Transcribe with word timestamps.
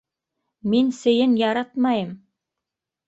Мин 0.73 0.89
сейен 1.01 1.35
яратмайым! 1.43 2.13